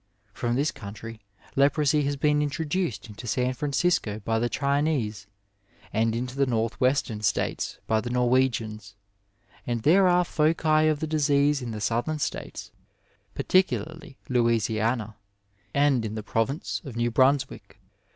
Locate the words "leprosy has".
1.55-2.15